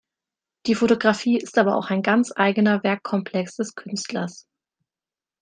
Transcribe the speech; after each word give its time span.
Die 0.65 0.73
Fotografie 0.73 1.37
ist 1.37 1.59
aber 1.59 1.77
auch 1.77 1.91
ein 1.91 2.01
ganz 2.01 2.33
eigener 2.35 2.81
Werkkomplex 2.83 3.57
des 3.57 3.75
Künstlers. 3.75 4.47